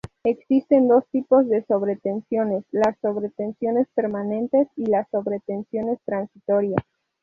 Existen 0.23 0.87
dos 0.87 1.05
tipos 1.11 1.47
de 1.47 1.63
sobretensiones: 1.65 2.63
las 2.71 2.97
sobretensiones 3.03 3.85
permanentes 3.93 4.67
y 4.75 4.87
las 4.87 5.07
sobretensiones 5.11 5.99
transitorias. 6.05 6.81